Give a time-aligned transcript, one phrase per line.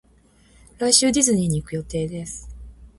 [0.79, 2.49] 来週ディズニーに行く予定です